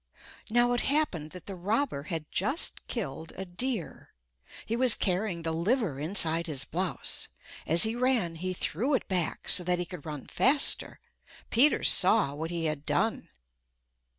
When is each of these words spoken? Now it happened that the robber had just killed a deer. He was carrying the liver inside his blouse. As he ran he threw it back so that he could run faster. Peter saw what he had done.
Now 0.49 0.73
it 0.73 0.81
happened 0.81 1.29
that 1.29 1.45
the 1.45 1.53
robber 1.55 2.01
had 2.09 2.25
just 2.31 2.87
killed 2.87 3.33
a 3.35 3.45
deer. 3.45 4.09
He 4.65 4.75
was 4.75 4.95
carrying 4.95 5.43
the 5.43 5.51
liver 5.51 5.99
inside 5.99 6.47
his 6.47 6.65
blouse. 6.65 7.27
As 7.67 7.83
he 7.83 7.95
ran 7.95 8.33
he 8.37 8.51
threw 8.53 8.95
it 8.95 9.07
back 9.07 9.47
so 9.47 9.63
that 9.63 9.77
he 9.77 9.85
could 9.85 10.03
run 10.03 10.25
faster. 10.25 10.99
Peter 11.51 11.83
saw 11.83 12.33
what 12.33 12.49
he 12.49 12.65
had 12.65 12.83
done. 12.83 13.29